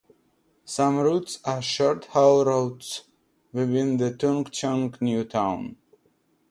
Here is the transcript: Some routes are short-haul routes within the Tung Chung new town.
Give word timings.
Some 0.65 0.97
routes 0.97 1.37
are 1.45 1.61
short-haul 1.61 2.43
routes 2.45 3.03
within 3.53 3.97
the 3.97 4.09
Tung 4.11 4.45
Chung 4.45 4.95
new 4.99 5.23
town. 5.23 5.77